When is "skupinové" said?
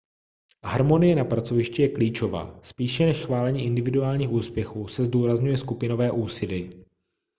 5.57-6.11